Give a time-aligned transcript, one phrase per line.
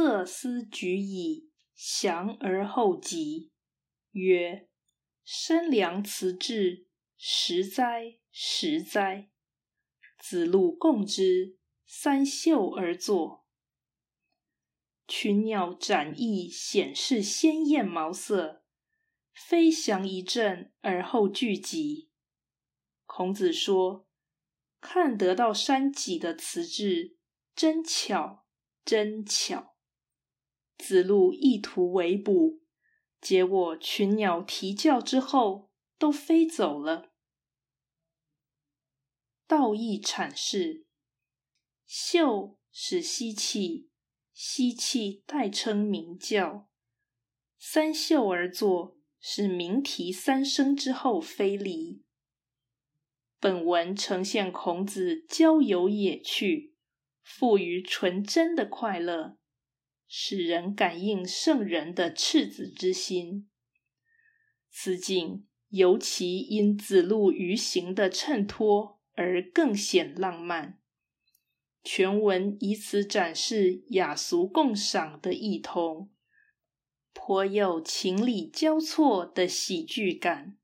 [0.00, 3.50] 色思举矣，降而后及，
[4.12, 4.68] 曰
[5.26, 6.86] ：“山良辞志，
[7.16, 9.28] 实哉，实哉！”
[10.22, 13.44] 子路共之，三袖而坐。
[15.08, 18.62] 群鸟展翼，显示鲜艳毛色，
[19.34, 22.08] 飞翔一阵而后聚集。
[23.04, 24.06] 孔子说
[24.80, 27.16] ：“看得到山脊的辞志，
[27.56, 28.46] 真巧，
[28.84, 29.74] 真巧。”
[30.78, 32.62] 子路意图围捕，
[33.20, 37.12] 结果群鸟啼叫之后，都飞走了。
[39.46, 40.86] 道义阐释：
[41.84, 43.90] 秀是吸气，
[44.32, 46.68] 吸气代称鸣叫。
[47.58, 52.04] 三秀而作，是鸣啼三声之后飞离。
[53.40, 56.76] 本文呈现孔子郊游野趣，
[57.22, 59.38] 富于纯真的快乐。
[60.08, 63.48] 使人感应圣人的赤子之心。
[64.70, 70.80] 此景尤其因子路于行的衬托而更显浪漫。
[71.84, 76.10] 全文以此展示雅俗共赏的异同，
[77.12, 80.58] 颇有情理交错的喜剧感。